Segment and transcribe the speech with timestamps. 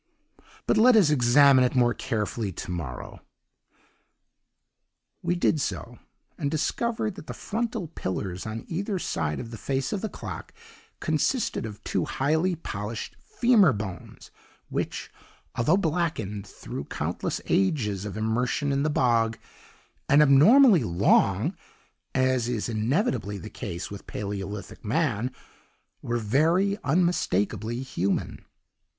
[0.65, 3.21] "'But let us examine it more carefully to morrow.'
[5.21, 5.99] "We did so,
[6.39, 10.55] and discovered that the frontal pillars on either side of the face of the clock
[10.99, 14.31] consisted of two highly polished femur bones
[14.69, 15.11] which,
[15.55, 19.37] although blackened through countless ages of immersion in the bog,
[20.09, 21.55] and abnormally long
[22.15, 25.29] (as is inevitably the case with Paleolithic man),
[26.01, 28.43] were very unmistakably human.